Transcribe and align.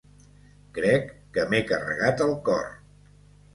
Crec 0.77 1.11
que 1.37 1.45
m'he 1.53 1.61
carregat 1.73 2.27
el 2.29 2.35
cor. 2.51 2.67